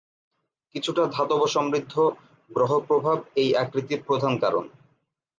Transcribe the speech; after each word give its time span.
কিছুটা 0.75 1.03
ধাতব 1.07 1.41
সমৃদ্ধ, 1.47 1.93
গ্রহ 2.51 2.71
প্রভাব 2.79 3.17
এই 3.35 3.49
আকৃতির 3.55 4.01
প্রধান 4.03 4.33
কারণ। 4.37 4.65